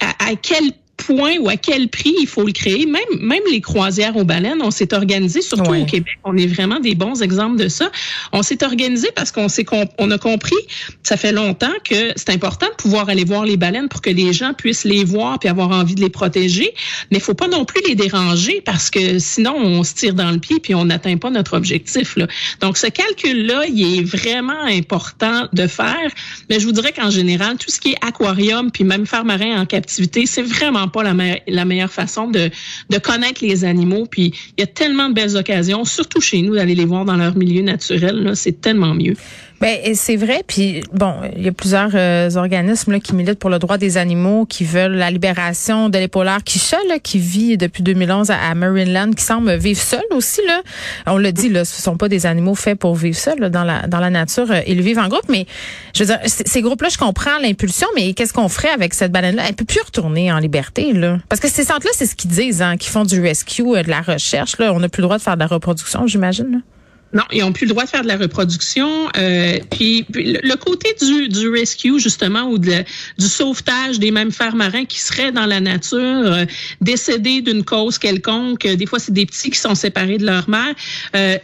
à, 0.00 0.30
à 0.30 0.36
quel 0.36 0.72
point 1.08 1.38
ou 1.40 1.48
à 1.48 1.56
quel 1.56 1.88
prix 1.88 2.14
il 2.20 2.26
faut 2.26 2.44
le 2.44 2.52
créer. 2.52 2.84
Même, 2.84 3.02
même 3.20 3.42
les 3.50 3.62
croisières 3.62 4.16
aux 4.16 4.24
baleines, 4.24 4.60
on 4.62 4.70
s'est 4.70 4.92
organisé, 4.92 5.40
surtout 5.40 5.72
au 5.72 5.84
Québec. 5.86 6.18
On 6.24 6.36
est 6.36 6.46
vraiment 6.46 6.80
des 6.80 6.94
bons 6.94 7.22
exemples 7.22 7.56
de 7.56 7.68
ça. 7.68 7.90
On 8.32 8.42
s'est 8.42 8.62
organisé 8.62 9.08
parce 9.14 9.32
qu'on 9.32 9.48
s'est 9.48 9.64
on 9.98 10.10
a 10.10 10.18
compris, 10.18 10.56
ça 11.02 11.16
fait 11.16 11.32
longtemps 11.32 11.72
que 11.84 12.12
c'est 12.16 12.30
important 12.30 12.66
de 12.66 12.74
pouvoir 12.74 13.08
aller 13.08 13.24
voir 13.24 13.44
les 13.44 13.56
baleines 13.56 13.88
pour 13.88 14.02
que 14.02 14.10
les 14.10 14.32
gens 14.34 14.52
puissent 14.52 14.84
les 14.84 15.04
voir 15.04 15.38
puis 15.38 15.48
avoir 15.48 15.70
envie 15.70 15.94
de 15.94 16.00
les 16.00 16.10
protéger. 16.10 16.74
Mais 17.10 17.18
il 17.18 17.22
faut 17.22 17.34
pas 17.34 17.48
non 17.48 17.64
plus 17.64 17.80
les 17.86 17.94
déranger 17.94 18.60
parce 18.60 18.90
que 18.90 19.18
sinon 19.18 19.56
on 19.56 19.84
se 19.84 19.94
tire 19.94 20.14
dans 20.14 20.30
le 20.30 20.38
pied 20.38 20.60
puis 20.60 20.74
on 20.74 20.84
n'atteint 20.84 21.16
pas 21.16 21.30
notre 21.30 21.56
objectif. 21.56 22.16
Là. 22.16 22.26
Donc 22.60 22.76
ce 22.76 22.86
calcul-là, 22.86 23.64
il 23.66 23.98
est 23.98 24.02
vraiment 24.02 24.62
important 24.64 25.48
de 25.52 25.66
faire. 25.66 26.10
Mais 26.50 26.60
je 26.60 26.66
vous 26.66 26.72
dirais 26.72 26.92
qu'en 26.92 27.10
général, 27.10 27.56
tout 27.56 27.70
ce 27.70 27.80
qui 27.80 27.92
est 27.92 28.06
aquarium 28.06 28.70
puis 28.70 28.84
même 28.84 29.06
faire 29.06 29.24
marin 29.24 29.60
en 29.60 29.66
captivité, 29.66 30.26
c'est 30.26 30.42
vraiment 30.42 30.88
pas 30.88 30.97
la, 31.02 31.64
meilleure 31.64 31.92
façon 31.92 32.30
de, 32.30 32.50
de 32.90 32.98
connaître 32.98 33.44
les 33.44 33.64
animaux. 33.64 34.06
Puis 34.06 34.32
il 34.56 34.60
y 34.60 34.62
a 34.62 34.66
tellement 34.66 35.08
de 35.08 35.14
belles 35.14 35.36
occasions, 35.36 35.84
surtout 35.84 36.20
chez 36.20 36.42
nous, 36.42 36.54
d'aller 36.54 36.74
les 36.74 36.84
voir 36.84 37.04
dans 37.04 37.16
leur 37.16 37.36
milieu 37.36 37.62
naturel. 37.62 38.32
C'est 38.34 38.60
tellement 38.60 38.94
mieux. 38.94 39.14
Ben 39.60 39.78
c'est 39.94 40.16
vrai. 40.16 40.42
Puis 40.46 40.82
bon, 40.92 41.14
il 41.36 41.42
y 41.42 41.48
a 41.48 41.52
plusieurs 41.52 41.90
euh, 41.94 42.30
organismes 42.36 42.92
là, 42.92 43.00
qui 43.00 43.14
militent 43.14 43.38
pour 43.38 43.50
le 43.50 43.58
droit 43.58 43.76
des 43.76 43.96
animaux, 43.96 44.46
qui 44.46 44.64
veulent 44.64 44.94
la 44.94 45.10
libération 45.10 45.88
de 45.88 45.98
l'épaulard 45.98 46.44
Kisha, 46.44 46.76
là, 46.88 46.98
qui 46.98 47.18
vit 47.18 47.56
depuis 47.56 47.82
2011 47.82 48.30
à, 48.30 48.54
Marineland, 48.54 49.12
qui 49.12 49.24
semble 49.24 49.56
vivre 49.56 49.80
seul 49.80 50.04
aussi. 50.12 50.40
Là, 50.46 50.62
on 51.06 51.18
le 51.18 51.32
dit, 51.32 51.48
là, 51.48 51.64
ce 51.64 51.82
sont 51.82 51.96
pas 51.96 52.08
des 52.08 52.26
animaux 52.26 52.54
faits 52.54 52.78
pour 52.78 52.94
vivre 52.94 53.16
seuls 53.16 53.50
dans 53.50 53.64
la 53.64 53.86
dans 53.88 54.00
la 54.00 54.10
nature. 54.10 54.46
Ils 54.66 54.80
vivent 54.80 55.00
en 55.00 55.08
groupe, 55.08 55.28
mais 55.28 55.46
je 55.94 56.04
veux 56.04 56.06
dire, 56.06 56.20
ces 56.24 56.62
groupes-là, 56.62 56.88
je 56.90 56.98
comprends 56.98 57.38
l'impulsion, 57.42 57.88
mais 57.96 58.12
qu'est-ce 58.14 58.32
qu'on 58.32 58.48
ferait 58.48 58.70
avec 58.70 58.94
cette 58.94 59.10
baleine-là? 59.10 59.42
Elle 59.48 59.54
peut 59.54 59.64
plus 59.64 59.82
retourner 59.82 60.32
en 60.32 60.38
liberté, 60.38 60.92
là, 60.92 61.18
parce 61.28 61.40
que 61.40 61.48
ces 61.48 61.64
centres-là, 61.64 61.90
c'est 61.94 62.06
ce 62.06 62.14
qu'ils 62.14 62.30
disent, 62.30 62.62
hein, 62.62 62.76
qui 62.76 62.88
font 62.88 63.04
du 63.04 63.20
rescue, 63.20 63.62
euh, 63.74 63.82
de 63.82 63.90
la 63.90 64.02
recherche. 64.02 64.58
Là, 64.58 64.72
on 64.72 64.78
n'a 64.78 64.88
plus 64.88 65.00
le 65.00 65.06
droit 65.06 65.18
de 65.18 65.22
faire 65.22 65.34
de 65.34 65.40
la 65.40 65.46
reproduction, 65.46 66.06
j'imagine. 66.06 66.62
Non, 67.14 67.22
ils 67.32 67.40
n'ont 67.40 67.52
plus 67.52 67.64
le 67.64 67.70
droit 67.70 67.84
de 67.84 67.88
faire 67.88 68.02
de 68.02 68.08
la 68.08 68.16
reproduction. 68.16 69.08
Euh, 69.16 69.58
puis, 69.70 70.04
le 70.12 70.54
côté 70.56 70.94
du, 71.00 71.28
du 71.28 71.48
rescue, 71.48 71.98
justement, 71.98 72.50
ou 72.50 72.58
de, 72.58 72.84
du 73.18 73.26
sauvetage 73.26 73.98
des 73.98 74.10
mammifères 74.10 74.54
marins 74.54 74.84
qui 74.84 74.98
seraient 74.98 75.32
dans 75.32 75.46
la 75.46 75.60
nature, 75.60 75.98
euh, 75.98 76.44
décédés 76.80 77.40
d'une 77.40 77.64
cause 77.64 77.98
quelconque, 77.98 78.66
des 78.66 78.86
fois 78.86 78.98
c'est 78.98 79.12
des 79.12 79.26
petits 79.26 79.50
qui 79.50 79.58
sont 79.58 79.74
séparés 79.74 80.18
de 80.18 80.26
leur 80.26 80.48
mère. 80.50 80.74
Euh, 81.16 81.38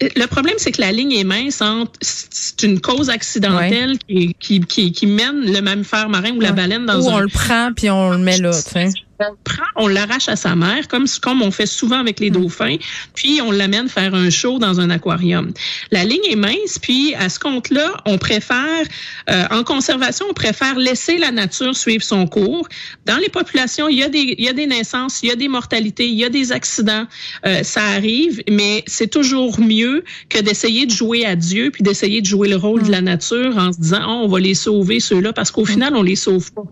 le 0.00 0.26
problème, 0.26 0.54
c'est 0.56 0.72
que 0.72 0.80
la 0.80 0.92
ligne 0.92 1.12
est 1.12 1.24
mince 1.24 1.60
entre 1.60 1.92
c'est 2.00 2.62
une 2.62 2.80
cause 2.80 3.10
accidentelle 3.10 3.98
qui, 4.08 4.34
qui, 4.40 4.60
qui, 4.60 4.92
qui, 4.92 5.06
mène 5.06 5.52
le 5.52 5.60
mammifère 5.60 6.08
marin 6.08 6.30
ou 6.30 6.40
la 6.40 6.52
baleine 6.52 6.86
dans 6.86 7.02
ou 7.02 7.10
un... 7.10 7.16
on 7.16 7.18
le 7.18 7.28
prend 7.28 7.70
puis 7.74 7.90
on 7.90 8.12
le 8.12 8.18
met 8.18 8.38
là, 8.38 8.50
tu 8.50 8.70
sais 8.70 8.88
on 9.20 9.36
prend, 9.44 9.64
on 9.76 9.88
l'arrache 9.88 10.28
à 10.28 10.36
sa 10.36 10.54
mère, 10.54 10.88
comme, 10.88 11.06
comme 11.20 11.42
on 11.42 11.50
fait 11.50 11.66
souvent 11.66 11.98
avec 11.98 12.20
les 12.20 12.30
mm. 12.30 12.34
dauphins, 12.34 12.76
puis 13.14 13.40
on 13.42 13.50
l'amène 13.50 13.88
faire 13.88 14.14
un 14.14 14.30
show 14.30 14.58
dans 14.58 14.80
un 14.80 14.90
aquarium. 14.90 15.52
La 15.90 16.04
ligne 16.04 16.24
est 16.28 16.36
mince, 16.36 16.78
puis 16.80 17.14
à 17.14 17.28
ce 17.28 17.38
compte-là, 17.38 17.94
on 18.06 18.18
préfère, 18.18 18.84
euh, 19.30 19.44
en 19.50 19.64
conservation, 19.64 20.26
on 20.30 20.34
préfère 20.34 20.78
laisser 20.78 21.18
la 21.18 21.30
nature 21.30 21.76
suivre 21.76 22.02
son 22.02 22.26
cours. 22.26 22.68
Dans 23.06 23.16
les 23.18 23.28
populations, 23.28 23.88
il 23.88 23.98
y 23.98 24.02
a 24.02 24.08
des, 24.08 24.34
il 24.38 24.44
y 24.44 24.48
a 24.48 24.52
des 24.52 24.66
naissances, 24.66 25.22
il 25.22 25.28
y 25.28 25.32
a 25.32 25.36
des 25.36 25.48
mortalités, 25.48 26.06
il 26.06 26.18
y 26.18 26.24
a 26.24 26.28
des 26.28 26.52
accidents, 26.52 27.06
euh, 27.46 27.62
ça 27.62 27.82
arrive, 27.82 28.42
mais 28.50 28.84
c'est 28.86 29.10
toujours 29.10 29.60
mieux 29.60 30.04
que 30.28 30.38
d'essayer 30.38 30.86
de 30.86 30.92
jouer 30.92 31.26
à 31.26 31.36
Dieu, 31.36 31.70
puis 31.70 31.82
d'essayer 31.82 32.20
de 32.20 32.26
jouer 32.26 32.48
le 32.48 32.56
rôle 32.56 32.82
de 32.82 32.88
mm. 32.88 32.92
la 32.92 33.00
nature 33.00 33.56
en 33.56 33.72
se 33.72 33.80
disant, 33.80 34.02
oh, 34.06 34.24
on 34.24 34.28
va 34.28 34.40
les 34.40 34.54
sauver, 34.54 35.00
ceux-là, 35.00 35.32
parce 35.32 35.50
qu'au 35.50 35.62
mm. 35.62 35.66
final, 35.66 35.96
on 35.96 36.02
les 36.02 36.16
sauve 36.16 36.52
pas. 36.52 36.62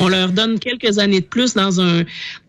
On 0.00 0.08
leur 0.08 0.30
donne 0.30 0.58
quelques 0.58 0.98
années 0.98 1.20
de 1.20 1.26
plus 1.26 1.54
dans 1.54 1.80
un 1.80 1.93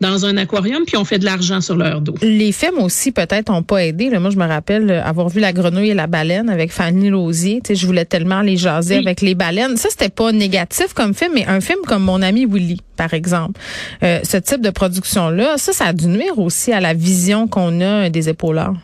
dans 0.01 0.25
un 0.25 0.37
aquarium, 0.37 0.83
puis 0.85 0.97
on 0.97 1.05
fait 1.05 1.19
de 1.19 1.25
l'argent 1.25 1.61
sur 1.61 1.75
leur 1.75 2.01
dos. 2.01 2.15
Les 2.21 2.51
films 2.51 2.79
aussi, 2.79 3.11
peut-être, 3.11 3.51
ont 3.51 3.63
pas 3.63 3.85
aidé. 3.85 4.09
moi, 4.19 4.29
je 4.29 4.37
me 4.37 4.47
rappelle 4.47 4.91
avoir 4.91 5.29
vu 5.29 5.39
La 5.39 5.53
grenouille 5.53 5.89
et 5.89 5.93
la 5.93 6.07
baleine 6.07 6.49
avec 6.49 6.71
Fanny 6.71 7.09
Lausier. 7.09 7.61
Tu 7.63 7.69
sais, 7.69 7.75
je 7.75 7.85
voulais 7.85 8.05
tellement 8.05 8.41
les 8.41 8.57
jaser 8.57 8.97
avec 8.97 9.21
les 9.21 9.35
baleines. 9.35 9.77
Ça, 9.77 9.89
c'était 9.89 10.09
pas 10.09 10.31
négatif 10.31 10.93
comme 10.93 11.13
film, 11.13 11.31
mais 11.35 11.45
un 11.47 11.61
film 11.61 11.79
comme 11.85 12.03
Mon 12.03 12.21
ami 12.21 12.45
Willy, 12.45 12.81
par 12.95 13.13
exemple. 13.13 13.59
Euh, 14.03 14.19
ce 14.23 14.37
type 14.37 14.61
de 14.61 14.69
production-là, 14.69 15.57
ça, 15.57 15.73
ça 15.73 15.85
a 15.85 15.93
dû 15.93 16.07
nuire 16.07 16.37
aussi 16.39 16.71
à 16.71 16.79
la 16.79 16.93
vision 16.93 17.47
qu'on 17.47 17.81
a 17.81 18.09
des 18.09 18.29
épaulards. 18.29 18.75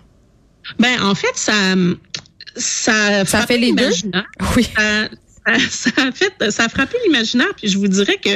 Ben, 0.80 1.01
en 1.01 1.15
fait, 1.15 1.36
ça, 1.36 1.53
ça, 2.56 3.25
ça 3.25 3.46
fait 3.46 3.58
les 3.58 3.74
deux. 3.74 3.91
Oui. 4.56 4.68
ça 4.75 5.10
a 5.46 6.12
fait, 6.12 6.52
ça 6.52 6.66
a 6.66 6.70
frappé 6.70 6.98
l'imaginaire. 7.06 7.52
Puis 7.58 7.68
je 7.68 7.78
vous 7.78 7.88
dirais 7.88 8.18
que 8.24 8.30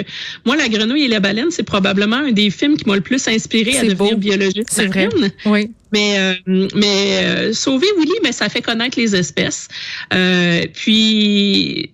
moi, 0.46 0.56
La 0.56 0.68
Grenouille 0.70 1.04
et 1.04 1.08
la 1.08 1.20
baleine, 1.20 1.52
c'est 1.52 1.64
probablement 1.64 2.18
un 2.18 2.32
des 2.32 2.50
films 2.50 2.78
qui 2.78 2.88
m'a 2.88 2.96
le 2.96 3.02
plus 3.02 3.28
inspiré 3.28 3.78
à 3.78 3.84
devenir 3.84 3.96
beau. 3.96 4.18
biologiste 4.18 4.70
C'est 4.72 4.88
vrai. 4.88 5.10
Oui. 5.46 5.72
Mais, 5.92 6.18
euh, 6.20 6.68
mais 6.76 7.24
euh, 7.24 7.54
sauver 7.54 7.88
Willy, 7.98 8.16
mais 8.24 8.32
ça 8.32 8.50
fait 8.50 8.62
connaître 8.62 9.00
les 9.00 9.16
espèces. 9.16 9.68
Euh, 10.14 10.64
puis, 10.74 11.90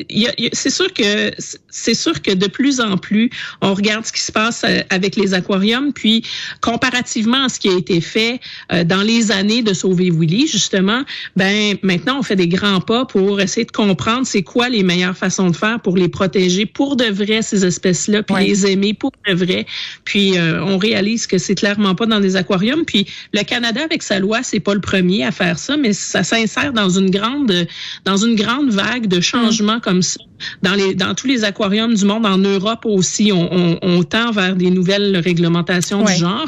c'est 0.53 0.69
sûr 0.69 0.93
que 0.93 1.31
c'est 1.69 1.93
sûr 1.93 2.21
que 2.21 2.31
de 2.31 2.48
plus 2.48 2.79
en 2.79 2.98
plus, 2.98 3.29
on 3.62 3.74
regarde 3.74 4.05
ce 4.05 4.12
qui 4.12 4.21
se 4.21 4.31
passe 4.31 4.65
avec 4.89 5.15
les 5.15 5.33
aquariums. 5.33 5.93
Puis, 5.93 6.24
comparativement 6.62 7.45
à 7.45 7.50
ce 7.50 7.60
qui 7.60 7.69
a 7.69 7.77
été 7.77 8.01
fait 8.01 8.39
dans 8.86 9.01
les 9.01 9.31
années 9.31 9.62
de 9.62 9.74
sauver 9.74 10.10
Willy, 10.10 10.48
justement, 10.48 11.03
ben 11.36 11.77
maintenant 11.81 12.19
on 12.19 12.24
fait 12.24 12.36
des 12.36 12.48
grands 12.48 12.81
pas 12.81 13.05
pour 13.05 13.41
essayer 13.41 13.65
de 13.65 13.71
comprendre 13.71 14.25
c'est 14.25 14.43
quoi 14.43 14.69
les 14.69 14.83
meilleures 14.83 15.17
façons 15.17 15.50
de 15.50 15.55
faire 15.55 15.79
pour 15.79 15.98
les 15.98 16.10
protéger 16.10 16.65
pour 16.65 16.95
de 16.95 17.05
vrai 17.05 17.41
ces 17.41 17.65
espèces-là, 17.65 18.24
puis 18.24 18.45
les 18.45 18.67
aimer 18.67 18.93
pour 18.93 19.12
de 19.27 19.33
vrai. 19.33 19.65
Puis, 20.05 20.36
on 20.39 20.77
réalise 20.77 21.27
que 21.27 21.38
c'est 21.38 21.55
clairement 21.55 21.95
pas 21.95 22.05
dans 22.05 22.19
des 22.19 22.36
aquariums. 22.36 22.86
Puis, 22.86 23.05
le 23.33 23.43
Canada 23.43 23.80
avec 23.81 24.03
sa 24.03 24.19
loi, 24.19 24.39
c'est 24.43 24.59
pas 24.59 24.73
le 24.73 24.81
premier 24.81 25.23
à 25.23 25.31
faire 25.31 25.59
ça, 25.59 25.77
mais 25.77 25.93
ça 25.93 26.23
s'insère 26.23 26.73
dans 26.73 26.89
une 26.89 27.09
grande, 27.09 27.67
dans 28.05 28.17
une 28.17 28.35
grande 28.35 28.69
vague 28.71 29.07
de 29.07 29.19
changements 29.19 29.77
mm. 29.77 29.81
comme 29.81 30.01
ça. 30.01 30.19
Dans 30.63 30.73
les, 30.73 30.95
dans 30.95 31.13
tous 31.13 31.27
les 31.27 31.43
aquariums 31.43 31.93
du 31.93 32.05
monde, 32.05 32.25
en 32.25 32.38
Europe 32.38 32.85
aussi, 32.85 33.31
on, 33.31 33.77
on, 33.81 34.03
tend 34.03 34.31
vers 34.31 34.55
des 34.55 34.71
nouvelles 34.71 35.17
réglementations 35.17 36.03
du 36.03 36.13
genre. 36.13 36.47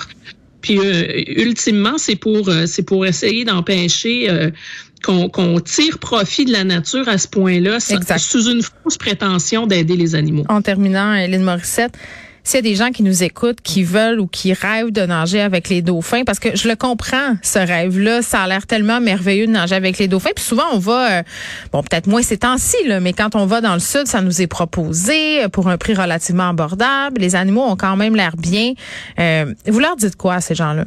Puis 0.62 0.80
euh, 0.80 1.24
ultimement, 1.28 1.98
c'est 1.98 2.16
pour 2.16 2.50
euh, 2.50 2.66
c'est 2.66 2.84
pour 2.84 3.06
essayer 3.06 3.46
d'empêcher 3.46 4.30
euh, 4.30 4.50
qu'on 5.04 5.60
tire 5.60 6.00
profit 6.00 6.46
de 6.46 6.54
la 6.54 6.64
nature 6.64 7.08
à 7.10 7.18
ce 7.18 7.28
point-là, 7.28 7.80
sous 7.82 8.50
une 8.50 8.62
fausse 8.62 8.98
prétention 8.98 9.68
d'aider 9.68 9.98
les 9.98 10.16
animaux. 10.16 10.46
En 10.48 10.62
terminant, 10.62 11.14
Lynn 11.14 11.44
Morissette, 11.44 11.94
s'il 12.44 12.58
y 12.58 12.60
a 12.60 12.62
des 12.62 12.76
gens 12.76 12.92
qui 12.92 13.04
nous 13.04 13.24
écoutent, 13.24 13.62
qui 13.62 13.84
veulent 13.84 14.20
ou 14.20 14.28
qui 14.28 14.54
rêvent 14.54 14.92
de 14.92 15.02
nager 15.02 15.42
avec 15.42 15.70
les 15.70 15.82
dauphins, 15.82 16.24
parce 16.26 16.40
que 16.40 16.56
je 16.56 16.68
le 16.68 16.76
comprends, 16.76 17.36
ce 17.42 17.60
rêve-là, 17.60 18.22
ça 18.22 18.42
a 18.42 18.48
l'air 18.48 18.68
tellement 18.68 19.00
merveilleux 19.00 19.48
de 19.48 19.52
nager 19.52 19.76
avec 19.76 19.98
les 19.98 20.08
dauphins. 20.08 20.32
Puis 20.36 20.44
souvent, 20.44 20.66
on 20.74 20.80
va, 20.80 21.20
euh, 21.20 21.24
bon, 21.72 21.82
peut-être 21.84 22.08
moins 22.08 22.22
ces 22.22 22.38
temps-ci, 22.38 22.78
mais 23.02 23.14
quand 23.14 23.36
on 23.36 23.46
va 23.46 23.62
dans 23.62 23.74
le 23.74 23.80
sud, 23.80 24.08
ça 24.08 24.22
nous 24.22 24.42
est 24.42 24.48
proposé 24.48 25.48
pour 25.52 25.70
un 25.70 25.78
prix 25.78 25.94
relativement 25.94 26.50
abordable. 26.50 27.22
Les 27.22 27.36
animaux 27.36 27.64
ont 27.64 27.76
quand 27.76 27.96
même 27.96 28.16
l'air 28.16 28.36
bien. 28.38 28.74
Euh, 29.20 29.54
vous 29.68 29.80
leur 29.80 29.96
dites 29.96 30.16
quoi 30.16 30.36
à 30.36 30.42
ces 30.42 30.56
gens-là? 30.56 30.86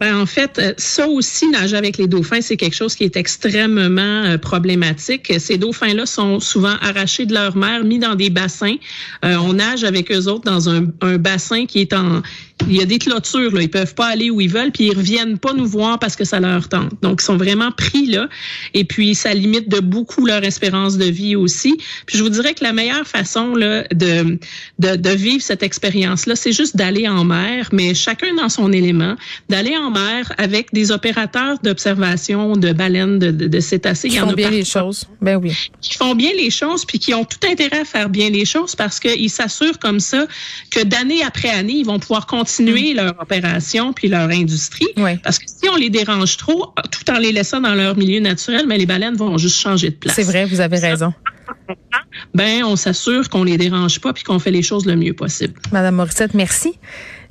Ben, 0.00 0.16
en 0.16 0.26
fait, 0.26 0.58
euh, 0.58 0.74
ça 0.76 1.08
aussi, 1.08 1.48
nager 1.48 1.76
avec 1.76 1.98
les 1.98 2.06
dauphins, 2.06 2.40
c'est 2.40 2.56
quelque 2.56 2.76
chose 2.76 2.94
qui 2.94 3.04
est 3.04 3.16
extrêmement 3.16 4.24
euh, 4.24 4.38
problématique. 4.38 5.32
Ces 5.38 5.58
dauphins-là 5.58 6.06
sont 6.06 6.38
souvent 6.38 6.74
arrachés 6.80 7.26
de 7.26 7.34
leur 7.34 7.56
mère, 7.56 7.84
mis 7.84 7.98
dans 7.98 8.14
des 8.14 8.30
bassins. 8.30 8.76
Euh, 9.24 9.36
on 9.36 9.54
nage 9.54 9.82
avec 9.82 10.12
eux 10.12 10.26
autres 10.26 10.44
dans 10.44 10.68
un, 10.68 10.84
un 11.00 11.18
bassin 11.18 11.66
qui 11.66 11.80
est 11.80 11.92
en 11.92 12.22
il 12.66 12.76
y 12.76 12.82
a 12.82 12.86
des 12.86 12.98
clôtures, 12.98 13.54
là. 13.54 13.62
ils 13.62 13.70
peuvent 13.70 13.94
pas 13.94 14.06
aller 14.06 14.30
où 14.30 14.40
ils 14.40 14.50
veulent, 14.50 14.72
puis 14.72 14.86
ils 14.86 14.96
reviennent 14.96 15.38
pas 15.38 15.52
nous 15.52 15.66
voir 15.66 15.98
parce 15.98 16.16
que 16.16 16.24
ça 16.24 16.40
leur 16.40 16.68
tente. 16.68 16.92
Donc, 17.02 17.20
ils 17.22 17.24
sont 17.24 17.36
vraiment 17.36 17.70
pris 17.70 18.06
là, 18.06 18.28
et 18.74 18.84
puis 18.84 19.14
ça 19.14 19.32
limite 19.32 19.68
de 19.68 19.80
beaucoup 19.80 20.26
leur 20.26 20.44
espérance 20.44 20.98
de 20.98 21.04
vie 21.04 21.36
aussi. 21.36 21.76
Puis 22.06 22.18
je 22.18 22.22
vous 22.22 22.28
dirais 22.28 22.54
que 22.54 22.64
la 22.64 22.72
meilleure 22.72 23.06
façon 23.06 23.54
là, 23.54 23.84
de, 23.94 24.38
de, 24.78 24.96
de 24.96 25.10
vivre 25.10 25.42
cette 25.42 25.62
expérience-là, 25.62 26.36
c'est 26.36 26.52
juste 26.52 26.76
d'aller 26.76 27.08
en 27.08 27.24
mer, 27.24 27.68
mais 27.72 27.94
chacun 27.94 28.34
dans 28.34 28.48
son 28.48 28.72
élément, 28.72 29.16
d'aller 29.48 29.76
en 29.76 29.87
mer 29.90 30.32
avec 30.38 30.72
des 30.72 30.90
opérateurs 30.90 31.58
d'observation 31.62 32.56
de 32.56 32.72
baleines, 32.72 33.18
de, 33.18 33.30
de, 33.30 33.46
de 33.46 33.60
cétacés. 33.60 34.08
Qui 34.08 34.18
font 34.18 34.32
bien 34.32 34.50
les 34.50 34.64
choses. 34.64 35.06
Ben 35.20 35.36
oui. 35.36 35.70
Qui 35.80 35.94
font 35.94 36.14
bien 36.14 36.30
les 36.36 36.50
choses, 36.50 36.84
puis 36.84 36.98
qui 36.98 37.14
ont 37.14 37.24
tout 37.24 37.46
intérêt 37.46 37.80
à 37.80 37.84
faire 37.84 38.08
bien 38.08 38.30
les 38.30 38.44
choses 38.44 38.74
parce 38.74 39.00
qu'ils 39.00 39.30
s'assurent 39.30 39.78
comme 39.78 40.00
ça 40.00 40.26
que 40.70 40.82
d'année 40.84 41.22
après 41.22 41.50
année, 41.50 41.74
ils 41.74 41.86
vont 41.86 41.98
pouvoir 41.98 42.26
continuer 42.26 42.48
continuer 42.48 42.94
mm. 42.94 42.96
leur 42.96 43.14
opération 43.20 43.92
puis 43.92 44.08
leur 44.08 44.30
industrie. 44.30 44.88
Parce 45.22 45.38
que 45.38 45.46
si 45.46 45.68
on 45.68 45.76
les 45.76 45.90
dérange 45.90 46.36
trop, 46.36 46.72
tout 46.90 47.10
en 47.10 47.18
les 47.18 47.32
laissant 47.32 47.60
dans 47.60 47.74
leur 47.74 47.96
milieu 47.96 48.20
naturel, 48.20 48.66
mais 48.66 48.78
les 48.78 48.86
baleines 48.86 49.16
vont 49.16 49.36
juste 49.38 49.58
changer 49.58 49.90
de 49.90 49.96
place. 49.96 50.14
C'est 50.14 50.22
vrai, 50.22 50.44
vous 50.44 50.60
avez 50.60 50.78
raison. 50.78 51.12
Ben, 52.34 52.64
on 52.64 52.76
s'assure 52.76 53.28
qu'on 53.28 53.44
les 53.44 53.56
dérange 53.56 54.00
pas 54.00 54.12
puis 54.12 54.22
qu'on 54.22 54.38
fait 54.38 54.50
les 54.50 54.62
choses 54.62 54.86
le 54.86 54.96
mieux 54.96 55.14
possible. 55.14 55.54
Madame 55.72 55.96
Morissette, 55.96 56.34
merci. 56.34 56.74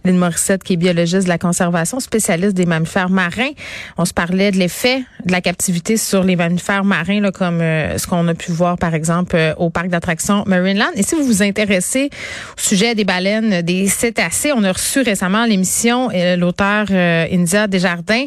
Lynn 0.07 0.17
Morissette, 0.17 0.63
qui 0.63 0.73
est 0.73 0.77
biologiste 0.77 1.23
de 1.23 1.29
la 1.29 1.37
conservation, 1.37 1.99
spécialiste 1.99 2.55
des 2.55 2.65
mammifères 2.65 3.09
marins. 3.09 3.51
On 3.97 4.05
se 4.05 4.13
parlait 4.13 4.51
de 4.51 4.57
l'effet 4.57 5.03
de 5.25 5.31
la 5.31 5.41
captivité 5.41 5.97
sur 5.97 6.23
les 6.23 6.35
mammifères 6.35 6.85
marins, 6.85 7.19
là, 7.19 7.31
comme 7.31 7.61
euh, 7.61 7.97
ce 7.97 8.07
qu'on 8.07 8.27
a 8.27 8.33
pu 8.33 8.51
voir, 8.51 8.77
par 8.77 8.93
exemple, 8.93 9.35
euh, 9.35 9.53
au 9.57 9.69
parc 9.69 9.89
d'attractions 9.89 10.43
Marineland. 10.47 10.91
Et 10.95 11.03
si 11.03 11.15
vous 11.15 11.23
vous 11.23 11.43
intéressez 11.43 12.09
au 12.57 12.61
sujet 12.61 12.95
des 12.95 13.03
baleines, 13.03 13.61
des 13.61 13.87
cétacés, 13.87 14.51
on 14.53 14.63
a 14.63 14.71
reçu 14.71 15.01
récemment 15.01 15.45
l'émission 15.45 16.09
euh, 16.13 16.35
l'auteur 16.35 16.87
India 16.89 17.67
Desjardins 17.67 18.25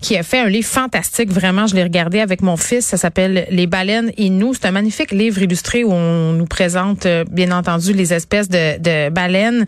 qui 0.00 0.16
a 0.16 0.22
fait 0.22 0.40
un 0.40 0.48
livre 0.48 0.68
fantastique. 0.68 1.30
Vraiment, 1.30 1.66
je 1.66 1.74
l'ai 1.74 1.82
regardé 1.82 2.20
avec 2.20 2.42
mon 2.42 2.56
fils. 2.56 2.86
Ça 2.86 2.96
s'appelle 2.96 3.46
Les 3.50 3.66
baleines 3.66 4.12
et 4.16 4.30
nous. 4.30 4.54
C'est 4.54 4.66
un 4.66 4.72
magnifique 4.72 5.12
livre 5.12 5.40
illustré 5.42 5.84
où 5.84 5.92
on 5.92 6.32
nous 6.32 6.46
présente, 6.46 7.06
bien 7.30 7.52
entendu, 7.52 7.92
les 7.92 8.12
espèces 8.12 8.48
de, 8.48 8.78
de 8.78 9.10
baleines, 9.10 9.66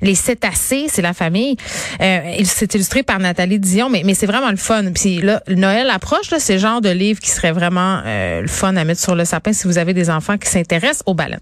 les 0.00 0.14
cétacés 0.14 0.86
c'est 0.88 1.02
la 1.04 1.14
famille. 1.14 1.56
Euh, 2.00 2.20
c'est 2.44 2.74
illustré 2.74 3.02
par 3.02 3.18
Nathalie 3.20 3.60
Dion, 3.60 3.88
mais, 3.88 4.02
mais 4.04 4.14
c'est 4.14 4.26
vraiment 4.26 4.50
le 4.50 4.56
fun. 4.56 4.84
Puis 4.92 5.20
là, 5.20 5.42
Noël 5.48 5.88
approche, 5.90 6.30
là, 6.30 6.38
c'est 6.40 6.58
genre 6.58 6.80
de 6.80 6.90
livre 6.90 7.20
qui 7.20 7.30
serait 7.30 7.52
vraiment 7.52 8.00
euh, 8.04 8.40
le 8.42 8.48
fun 8.48 8.74
à 8.76 8.84
mettre 8.84 9.00
sur 9.00 9.14
le 9.14 9.24
sapin 9.24 9.52
si 9.52 9.66
vous 9.66 9.78
avez 9.78 9.94
des 9.94 10.10
enfants 10.10 10.38
qui 10.38 10.48
s'intéressent 10.48 11.02
aux 11.06 11.14
baleines. 11.14 11.40